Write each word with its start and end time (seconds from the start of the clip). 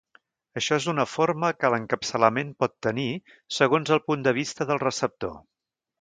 Això 0.59 0.77
és 0.81 0.87
una 0.93 1.05
forma 1.15 1.51
que 1.63 1.71
l'encapçalament 1.73 2.51
pot 2.65 2.75
tenir 2.89 3.07
segons 3.61 3.93
el 3.97 4.03
punt 4.09 4.29
de 4.29 4.35
vista 4.39 4.69
del 4.73 4.83
receptor. 4.87 5.37